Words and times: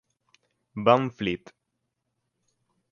Van 0.87 1.05
Fleet'. 1.15 1.53